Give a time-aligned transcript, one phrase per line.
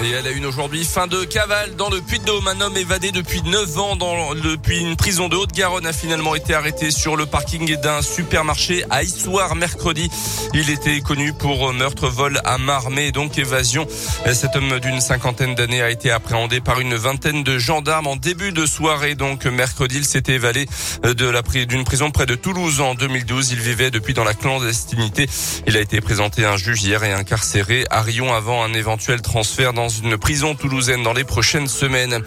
[0.00, 2.46] Et elle a une aujourd'hui, fin de cavale dans le Puy-de-Dôme.
[2.46, 3.96] Un homme évadé depuis 9 ans
[4.36, 9.02] depuis une prison de Haute-Garonne a finalement été arrêté sur le parking d'un supermarché à
[9.02, 10.08] Issoire mercredi.
[10.54, 13.88] Il était connu pour meurtre, vol à main armée donc évasion.
[14.32, 18.52] Cet homme d'une cinquantaine d'années a été appréhendé par une vingtaine de gendarmes en début
[18.52, 19.16] de soirée.
[19.16, 23.50] Donc mercredi, il s'était la d'une prison près de Toulouse en 2012.
[23.50, 25.28] Il vivait depuis dans la clandestinité.
[25.66, 29.22] Il a été présenté à un juge hier et incarcéré à Rion avant un éventuel
[29.22, 32.22] transfert dans une prison toulousaine dans les prochaines semaines.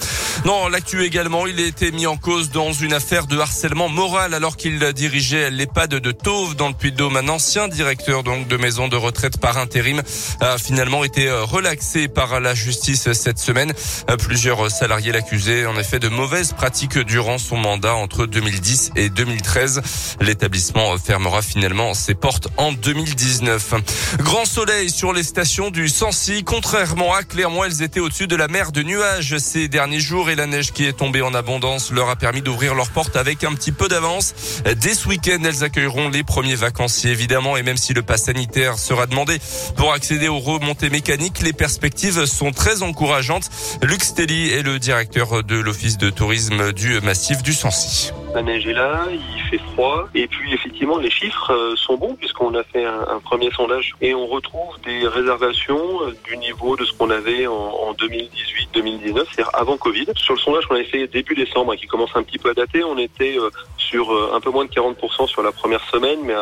[0.46, 4.34] Non, l'actu également, il a été mis en cause dans une affaire de harcèlement moral
[4.34, 7.18] alors qu'il dirigeait l'EHPAD de Tauve dans le Puy-de-Dôme.
[7.18, 10.02] Un ancien directeur donc de maison de retraite par intérim
[10.40, 13.74] a finalement été relaxé par la justice cette semaine.
[14.20, 19.82] Plusieurs salariés l'accusaient en effet de mauvaises pratiques durant son mandat entre 2010 et 2013.
[20.22, 23.74] L'établissement fermera finalement ses portes en 2019.
[24.20, 28.48] Grand soleil sur les stations du Sancy, contrairement à Clermont elles étaient au-dessus de la
[28.48, 32.10] mer de nuages ces derniers jours et la neige qui est tombée en abondance leur
[32.10, 34.34] a permis d'ouvrir leurs portes avec un petit peu d'avance.
[34.78, 38.80] Dès ce week-end, elles accueilleront les premiers vacanciers évidemment et même si le pass sanitaire
[38.80, 39.40] sera demandé
[39.76, 43.50] pour accéder aux remontées mécaniques, les perspectives sont très encourageantes.
[43.82, 48.12] Luc Stelly est le directeur de l'office de tourisme du massif du Sancy.
[48.34, 52.16] La neige est là, il fait froid et puis effectivement les chiffres euh, sont bons
[52.16, 56.86] puisqu'on a fait un, premier sondage et on retrouve des réservations euh, du niveau de
[56.86, 60.08] ce qu'on avait en, 2018-2019, c'est-à-dire avant Covid.
[60.16, 62.54] Sur le sondage qu'on avait fait début décembre et qui commence un petit peu à
[62.54, 66.34] dater, on était euh, sur un peu moins de 40% sur la première semaine, mais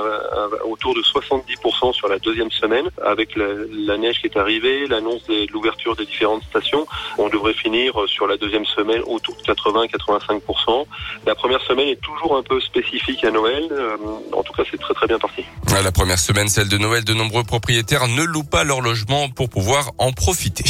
[0.64, 2.88] autour de 70% sur la deuxième semaine.
[3.04, 6.86] Avec la, neige qui est arrivée, l'annonce de l'ouverture des différentes stations,
[7.18, 10.86] on devrait finir sur la deuxième semaine autour de 80-85%.
[11.26, 13.68] La première semaine est toujours un peu spécifique à Noël.
[13.72, 13.96] Euh,
[14.34, 15.44] en tout cas, c'est très très bien parti.
[15.84, 19.50] La première semaine, celle de Noël, de nombreux propriétaires ne louent pas leur logement pour
[19.50, 20.66] pouvoir en profiter.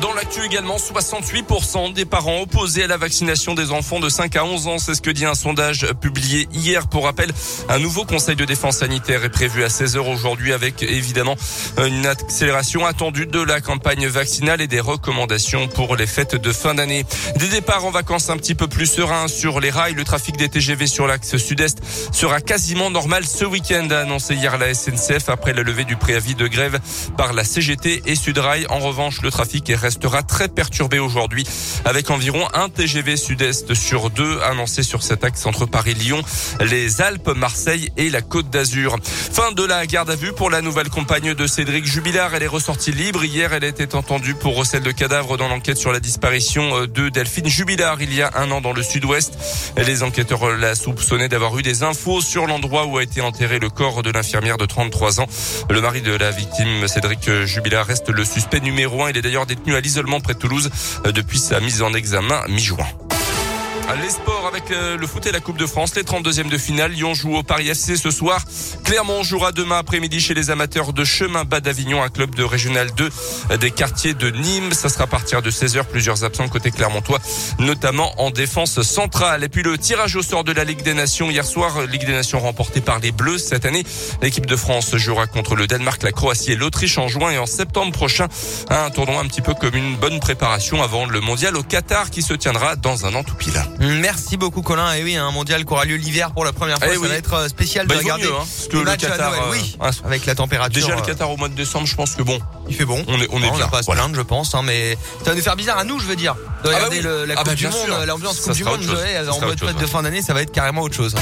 [0.00, 4.44] Dans l'actu également, 68% des parents opposés à la vaccination des enfants de 5 à
[4.44, 4.78] 11 ans.
[4.78, 6.88] C'est ce que dit un sondage publié hier.
[6.88, 7.30] Pour rappel,
[7.68, 11.36] un nouveau conseil de défense sanitaire est prévu à 16 heures aujourd'hui avec évidemment
[11.78, 16.74] une accélération attendue de la campagne vaccinale et des recommandations pour les fêtes de fin
[16.74, 17.06] d'année.
[17.36, 19.94] Des départs en vacances un petit peu plus sereins sur les rails.
[19.94, 21.78] Le trafic des TGV sur l'axe sud-est
[22.12, 26.34] sera quasiment normal ce week-end, a annoncé hier la SNCF après la levée du préavis
[26.34, 26.80] de grève
[27.16, 28.66] par la CGT et Sudrail.
[28.70, 31.44] En revanche, le trafic est restera très perturbé aujourd'hui
[31.84, 36.22] avec environ un TGV sud-est sur deux annoncé sur cet axe entre Paris-Lyon,
[36.60, 38.96] les Alpes, Marseille et la Côte d'Azur.
[39.02, 42.34] Fin de la garde à vue pour la nouvelle compagne de Cédric Jubilard.
[42.34, 43.24] Elle est ressortie libre.
[43.24, 47.10] Hier, elle était entendue pour recel de cadavres dans l'enquête sur la disparition euh, de
[47.10, 49.34] Delphine Jubilard il y a un an dans le sud-ouest.
[49.76, 53.68] Les enquêteurs la soupçonnaient d'avoir eu des infos sur l'endroit où a été enterré le
[53.68, 55.26] corps de l'infirmière de 33 ans.
[55.68, 59.10] Le mari de la victime, Cédric Jubilard, reste le suspect numéro un.
[59.10, 60.70] Il est d'ailleurs détenu à l'isolement près de Toulouse
[61.06, 62.86] euh, depuis sa mise en examen mi-juin.
[63.92, 66.92] Les sports avec euh, le foot et la Coupe de France, les 32e de finale.
[66.92, 68.42] Lyon joue au Paris FC ce soir.
[68.82, 72.90] Clermont jouera demain après-midi chez les amateurs de chemin bas d'Avignon, un club de régional
[72.96, 73.10] 2
[73.50, 74.72] euh, des quartiers de Nîmes.
[74.72, 75.84] Ça sera à partir de 16h.
[75.84, 77.20] Plusieurs absents côté clermontois,
[77.58, 79.44] notamment en défense centrale.
[79.44, 81.82] Et puis le tirage au sort de la Ligue des Nations hier soir.
[81.82, 83.84] Ligue des Nations remportée par les Bleus cette année.
[84.22, 87.46] L'équipe de France jouera contre le Danemark, la Croatie et l'Autriche en juin et en
[87.46, 88.28] septembre prochain.
[88.70, 92.22] Un tournoi un petit peu comme une bonne préparation avant le mondial au Qatar qui
[92.22, 93.62] se tiendra dans un an tout pile.
[93.78, 94.92] Merci beaucoup Colin.
[94.94, 96.88] Et oui, un mondial qui aura lieu l'hiver pour la première fois.
[96.90, 99.90] Eh ça va être euh, spécial bah, de regarder mieux, hein, le Qatar, oui, euh,
[100.04, 100.74] avec la température.
[100.82, 102.38] Déjà le euh, Qatar au mois de décembre, je pense que bon.
[102.68, 103.04] Il fait bon.
[103.08, 103.68] On est, on est on bien.
[103.68, 105.98] pas à se plaindre, je pense, hein, mais ça va nous faire bizarre à nous,
[105.98, 106.34] je veux dire.
[106.64, 108.80] De ah regarder bah le, la ah Coupe bah du Monde, l'ambiance Coupe du Monde,
[109.30, 111.14] en mode fête de fin d'année, ça va être carrément autre chose.